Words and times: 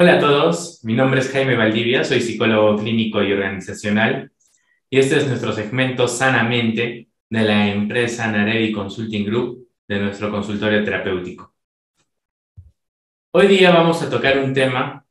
Hola 0.00 0.14
a 0.14 0.20
todos, 0.20 0.78
mi 0.84 0.94
nombre 0.94 1.18
es 1.18 1.28
Jaime 1.32 1.56
Valdivia, 1.56 2.04
soy 2.04 2.20
psicólogo 2.20 2.76
clínico 2.76 3.20
y 3.20 3.32
organizacional 3.32 4.30
y 4.88 5.00
este 5.00 5.16
es 5.16 5.26
nuestro 5.26 5.52
segmento 5.52 6.06
Sanamente 6.06 7.08
de 7.28 7.42
la 7.42 7.68
empresa 7.68 8.30
Narevi 8.30 8.70
Consulting 8.70 9.24
Group 9.24 9.68
de 9.88 9.98
nuestro 9.98 10.30
consultorio 10.30 10.84
terapéutico. 10.84 11.52
Hoy 13.32 13.48
día 13.48 13.72
vamos 13.72 14.00
a 14.00 14.08
tocar 14.08 14.38
un 14.38 14.54
tema 14.54 15.04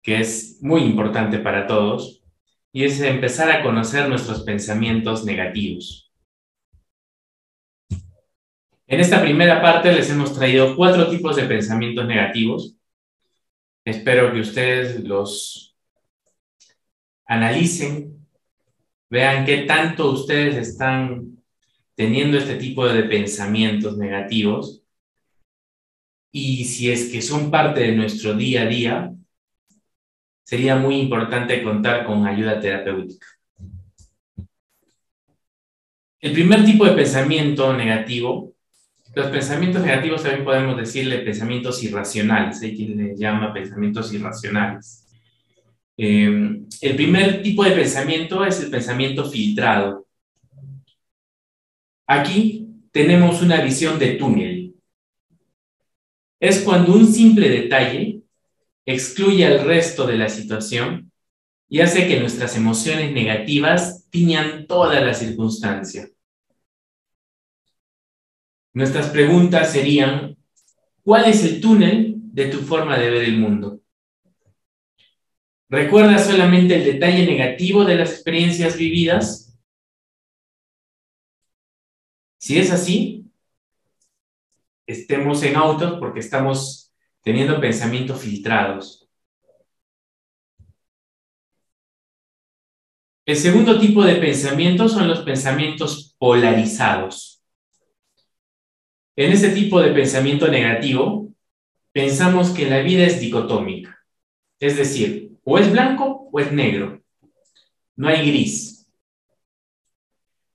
que 0.00 0.20
es 0.20 0.60
muy 0.62 0.82
importante 0.82 1.40
para 1.40 1.66
todos 1.66 2.22
y 2.70 2.84
es 2.84 3.00
empezar 3.00 3.50
a 3.50 3.64
conocer 3.64 4.08
nuestros 4.08 4.44
pensamientos 4.44 5.24
negativos. 5.24 6.12
En 8.86 9.00
esta 9.00 9.20
primera 9.20 9.60
parte 9.60 9.92
les 9.92 10.08
hemos 10.10 10.32
traído 10.32 10.76
cuatro 10.76 11.10
tipos 11.10 11.34
de 11.34 11.42
pensamientos 11.42 12.06
negativos 12.06 12.75
Espero 13.86 14.32
que 14.32 14.40
ustedes 14.40 15.04
los 15.04 15.76
analicen, 17.24 18.26
vean 19.08 19.44
qué 19.44 19.58
tanto 19.58 20.10
ustedes 20.10 20.56
están 20.56 21.38
teniendo 21.94 22.36
este 22.36 22.56
tipo 22.56 22.84
de 22.88 23.04
pensamientos 23.04 23.96
negativos 23.96 24.82
y 26.32 26.64
si 26.64 26.90
es 26.90 27.12
que 27.12 27.22
son 27.22 27.48
parte 27.48 27.78
de 27.78 27.92
nuestro 27.92 28.34
día 28.34 28.62
a 28.62 28.66
día, 28.66 29.14
sería 30.42 30.74
muy 30.74 30.96
importante 30.96 31.62
contar 31.62 32.04
con 32.06 32.26
ayuda 32.26 32.58
terapéutica. 32.58 33.28
El 36.18 36.32
primer 36.32 36.64
tipo 36.64 36.84
de 36.84 36.92
pensamiento 36.92 37.72
negativo 37.72 38.55
los 39.16 39.28
pensamientos 39.28 39.82
negativos 39.82 40.22
también 40.22 40.44
podemos 40.44 40.76
decirle 40.76 41.20
pensamientos 41.20 41.82
irracionales. 41.82 42.60
Hay 42.60 42.76
quien 42.76 42.98
les 42.98 43.18
llama 43.18 43.50
pensamientos 43.50 44.12
irracionales. 44.12 45.06
Eh, 45.96 46.60
el 46.82 46.96
primer 46.96 47.42
tipo 47.42 47.64
de 47.64 47.70
pensamiento 47.70 48.44
es 48.44 48.60
el 48.60 48.70
pensamiento 48.70 49.24
filtrado. 49.24 50.06
Aquí 52.06 52.68
tenemos 52.92 53.40
una 53.40 53.62
visión 53.62 53.98
de 53.98 54.16
túnel. 54.16 54.74
Es 56.38 56.60
cuando 56.60 56.92
un 56.92 57.06
simple 57.10 57.48
detalle 57.48 58.20
excluye 58.84 59.46
al 59.46 59.64
resto 59.64 60.06
de 60.06 60.18
la 60.18 60.28
situación 60.28 61.10
y 61.70 61.80
hace 61.80 62.06
que 62.06 62.20
nuestras 62.20 62.54
emociones 62.54 63.12
negativas 63.12 64.10
tiñan 64.10 64.66
toda 64.66 65.00
la 65.00 65.14
circunstancia. 65.14 66.06
Nuestras 68.76 69.08
preguntas 69.08 69.72
serían, 69.72 70.36
¿cuál 71.02 71.24
es 71.30 71.42
el 71.44 71.62
túnel 71.62 72.16
de 72.18 72.48
tu 72.48 72.58
forma 72.58 72.98
de 72.98 73.08
ver 73.08 73.22
el 73.24 73.38
mundo? 73.38 73.80
¿Recuerda 75.70 76.18
solamente 76.18 76.76
el 76.76 76.84
detalle 76.84 77.24
negativo 77.24 77.86
de 77.86 77.94
las 77.94 78.10
experiencias 78.10 78.76
vividas? 78.76 79.58
Si 82.36 82.58
es 82.58 82.70
así, 82.70 83.24
estemos 84.86 85.42
en 85.42 85.56
autos 85.56 85.98
porque 85.98 86.20
estamos 86.20 86.92
teniendo 87.22 87.58
pensamientos 87.58 88.20
filtrados. 88.20 89.08
El 93.24 93.36
segundo 93.36 93.80
tipo 93.80 94.04
de 94.04 94.16
pensamientos 94.16 94.92
son 94.92 95.08
los 95.08 95.20
pensamientos 95.20 96.14
polarizados. 96.18 97.35
En 99.16 99.32
ese 99.32 99.48
tipo 99.48 99.80
de 99.80 99.92
pensamiento 99.92 100.46
negativo, 100.48 101.32
pensamos 101.90 102.50
que 102.50 102.68
la 102.68 102.80
vida 102.80 103.04
es 103.04 103.18
dicotómica, 103.18 103.98
es 104.60 104.76
decir, 104.76 105.32
o 105.42 105.58
es 105.58 105.72
blanco 105.72 106.28
o 106.30 106.38
es 106.38 106.52
negro, 106.52 107.00
no 107.96 108.08
hay 108.08 108.30
gris. 108.30 108.86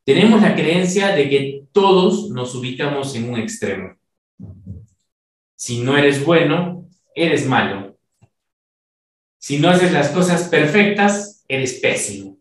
Tenemos 0.04 0.44
la 0.44 0.54
creencia 0.54 1.16
de 1.16 1.28
que 1.28 1.64
todos 1.72 2.30
nos 2.30 2.54
ubicamos 2.54 3.16
en 3.16 3.32
un 3.32 3.40
extremo. 3.40 3.96
Si 5.56 5.82
no 5.82 5.98
eres 5.98 6.24
bueno, 6.24 6.88
eres 7.16 7.48
malo. 7.48 7.98
Si 9.40 9.58
no 9.58 9.70
haces 9.70 9.92
las 9.92 10.10
cosas 10.10 10.50
perfectas, 10.50 11.44
eres 11.48 11.80
pésimo. 11.80 12.38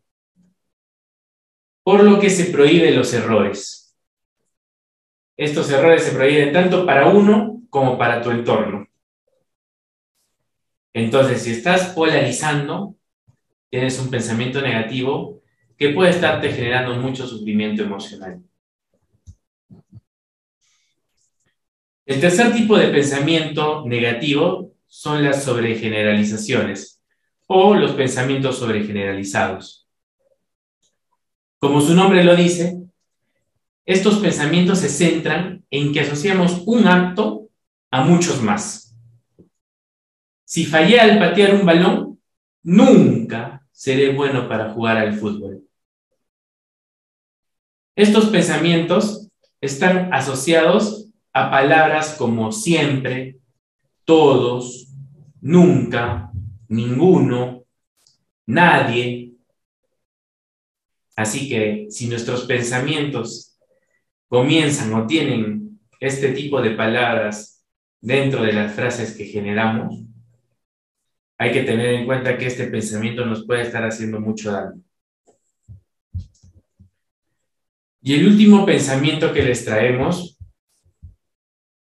Por 1.83 2.05
lo 2.05 2.21
que 2.21 2.29
se 2.29 2.47
prohíben 2.47 2.97
los 2.97 3.15
errores 3.15 3.80
estos 5.41 5.71
errores 5.71 6.05
se 6.05 6.13
prohíben 6.13 6.53
tanto 6.53 6.85
para 6.85 7.09
uno 7.09 7.63
como 7.71 7.97
para 7.97 8.21
tu 8.21 8.31
entorno. 8.31 8.87
Entonces, 10.93 11.41
si 11.43 11.53
estás 11.53 11.95
polarizando, 11.95 12.97
tienes 13.71 13.99
un 13.99 14.11
pensamiento 14.11 14.61
negativo 14.61 15.41
que 15.79 15.95
puede 15.95 16.11
estarte 16.11 16.53
generando 16.53 16.95
mucho 16.97 17.27
sufrimiento 17.27 17.83
emocional. 17.83 18.43
El 22.05 22.21
tercer 22.21 22.53
tipo 22.53 22.77
de 22.77 22.89
pensamiento 22.89 23.87
negativo 23.87 24.75
son 24.89 25.25
las 25.25 25.43
sobregeneralizaciones 25.43 27.01
o 27.47 27.75
los 27.75 27.93
pensamientos 27.93 28.59
sobregeneralizados. 28.59 29.89
Como 31.59 31.81
su 31.81 31.95
nombre 31.95 32.25
lo 32.25 32.37
dice, 32.37 32.80
estos 33.91 34.21
pensamientos 34.21 34.79
se 34.79 34.89
centran 34.89 35.65
en 35.69 35.93
que 35.93 35.99
asociamos 35.99 36.63
un 36.65 36.87
acto 36.87 37.49
a 37.91 38.05
muchos 38.05 38.41
más. 38.41 38.97
Si 40.45 40.65
fallé 40.65 41.01
al 41.01 41.19
patear 41.19 41.57
un 41.57 41.67
balón, 41.67 42.21
nunca 42.63 43.67
seré 43.73 44.15
bueno 44.15 44.49
para 44.49 44.73
jugar 44.73 44.97
al 44.97 45.15
fútbol. 45.15 45.65
Estos 47.97 48.27
pensamientos 48.27 49.29
están 49.61 50.15
asociados 50.15 51.09
a 51.33 51.51
palabras 51.51 52.15
como 52.15 52.53
siempre, 52.53 53.41
todos, 54.05 54.87
nunca, 55.41 56.31
ninguno, 56.69 57.65
nadie. 58.47 59.33
Así 61.17 61.49
que 61.49 61.89
si 61.91 62.07
nuestros 62.07 62.45
pensamientos 62.45 63.50
comienzan 64.31 64.95
o 64.95 65.09
tienen 65.09 65.81
este 65.99 66.31
tipo 66.33 66.63
de 66.63 66.71
palabras 66.71 67.67
dentro 68.01 68.45
de 68.45 68.53
las 68.53 68.73
frases 68.73 69.17
que 69.17 69.25
generamos, 69.25 70.05
hay 71.37 71.53
que 71.53 71.65
tener 71.65 71.95
en 71.95 72.07
cuenta 72.07 72.39
que 72.39 72.47
este 72.47 72.69
pensamiento 72.69 73.27
nos 73.27 73.45
puede 73.45 73.63
estar 73.63 73.85
haciendo 73.85 74.21
mucho 74.21 74.53
daño. 74.53 74.81
Y 78.03 78.15
el 78.15 78.29
último 78.29 78.65
pensamiento 78.65 79.33
que 79.33 79.43
les 79.43 79.65
traemos 79.65 80.39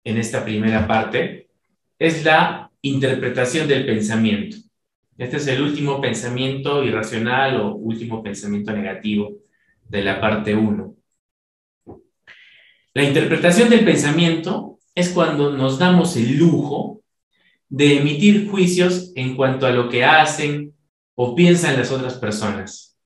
en 0.03 0.19
esta 0.19 0.45
primera 0.45 0.87
parte 0.87 1.49
es 1.97 2.25
la 2.25 2.73
interpretación 2.83 3.69
del 3.69 3.87
pensamiento. 3.87 4.57
Este 5.17 5.37
es 5.37 5.47
el 5.47 5.63
último 5.63 6.01
pensamiento 6.01 6.83
irracional 6.83 7.61
o 7.61 7.77
último 7.77 8.21
pensamiento 8.21 8.73
negativo 8.73 9.37
de 9.89 10.03
la 10.03 10.21
parte 10.21 10.57
1. 10.57 11.02
La 12.95 13.05
interpretación 13.05 13.71
del 13.71 13.85
pensamiento 13.85 14.79
es 14.95 15.11
cuando 15.11 15.53
nos 15.53 15.79
damos 15.79 16.17
el 16.17 16.37
lujo 16.37 17.03
de 17.69 17.99
emitir 17.99 18.51
juicios 18.51 19.13
en 19.15 19.35
cuanto 19.35 19.67
a 19.67 19.71
lo 19.71 19.89
que 19.89 20.05
hacen 20.05 20.75
o 21.15 21.35
piensan 21.35 21.79
las 21.79 21.91
otras 21.91 22.15
personas. 22.19 22.99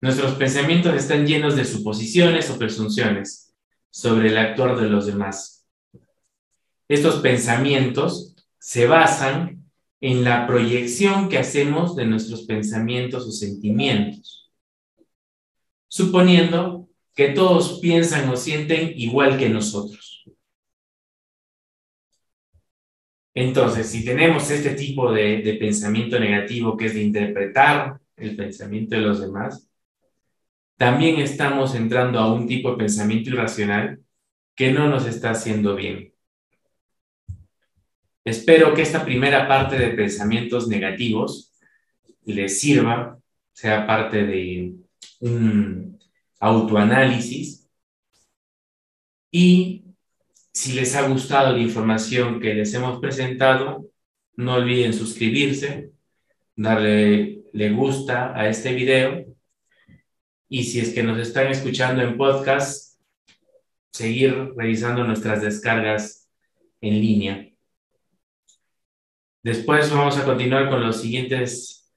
Nuestros 0.00 0.34
pensamientos 0.34 0.94
están 0.94 1.26
llenos 1.26 1.56
de 1.56 1.64
suposiciones 1.64 2.50
o 2.50 2.58
presunciones 2.58 3.54
sobre 3.90 4.28
el 4.28 4.38
actuar 4.38 4.78
de 4.78 4.88
los 4.88 5.06
demás. 5.06 5.66
Estos 6.88 7.20
pensamientos 7.20 8.34
se 8.58 8.86
basan 8.86 9.70
en 10.00 10.24
la 10.24 10.46
proyección 10.46 11.28
que 11.28 11.38
hacemos 11.38 11.96
de 11.96 12.06
nuestros 12.06 12.42
pensamientos 12.42 13.26
o 13.26 13.32
sentimientos, 13.32 14.52
suponiendo 15.88 16.77
que 17.18 17.30
todos 17.30 17.80
piensan 17.80 18.28
o 18.28 18.36
sienten 18.36 18.92
igual 18.94 19.36
que 19.36 19.48
nosotros. 19.48 20.24
Entonces, 23.34 23.88
si 23.88 24.04
tenemos 24.04 24.48
este 24.52 24.76
tipo 24.76 25.10
de, 25.10 25.42
de, 25.42 25.54
pensamiento 25.54 26.20
negativo 26.20 26.76
que 26.76 26.86
es 26.86 26.94
de 26.94 27.02
interpretar 27.02 27.98
el 28.14 28.36
pensamiento 28.36 28.94
de 28.94 29.00
los 29.00 29.20
demás, 29.20 29.68
también 30.76 31.18
estamos 31.18 31.74
entrando 31.74 32.20
a 32.20 32.32
un 32.32 32.46
tipo 32.46 32.70
de 32.70 32.76
pensamiento 32.76 33.30
irracional 33.30 33.98
que 34.54 34.70
no 34.70 34.88
nos 34.88 35.04
está 35.04 35.30
haciendo 35.30 35.74
bien. 35.74 36.14
Espero 38.24 38.74
que 38.74 38.82
esta 38.82 39.04
primera 39.04 39.48
parte 39.48 39.76
de 39.76 39.88
pensamientos 39.88 40.68
negativos 40.68 41.52
les 42.24 42.60
sirva, 42.60 43.18
sea 43.52 43.88
parte 43.88 44.24
de 44.24 44.74
un, 45.18 45.97
autoanálisis. 46.40 47.68
Y 49.30 49.84
si 50.52 50.72
les 50.72 50.94
ha 50.96 51.08
gustado 51.08 51.56
la 51.56 51.62
información 51.62 52.40
que 52.40 52.54
les 52.54 52.72
hemos 52.74 53.00
presentado, 53.00 53.86
no 54.36 54.54
olviden 54.54 54.92
suscribirse, 54.94 55.92
darle 56.56 57.42
le 57.52 57.70
gusta 57.70 58.38
a 58.38 58.48
este 58.48 58.72
video. 58.72 59.26
Y 60.48 60.64
si 60.64 60.80
es 60.80 60.94
que 60.94 61.02
nos 61.02 61.18
están 61.18 61.48
escuchando 61.48 62.02
en 62.02 62.16
podcast, 62.16 62.98
seguir 63.92 64.52
revisando 64.56 65.04
nuestras 65.04 65.42
descargas 65.42 66.28
en 66.80 67.00
línea. 67.00 67.48
Después 69.42 69.90
vamos 69.90 70.16
a 70.18 70.24
continuar 70.24 70.68
con 70.68 70.84
los 70.84 71.00
siguientes 71.00 71.92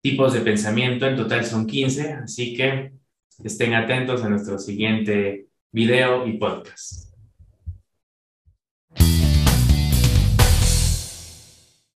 tipos 0.00 0.32
de 0.32 0.40
pensamiento, 0.40 1.06
en 1.06 1.16
total 1.16 1.44
son 1.44 1.66
15, 1.66 2.12
así 2.14 2.54
que 2.54 2.92
estén 3.44 3.74
atentos 3.74 4.22
a 4.22 4.28
nuestro 4.28 4.58
siguiente 4.58 5.46
video 5.70 6.26
y 6.26 6.38
podcast. 6.38 7.11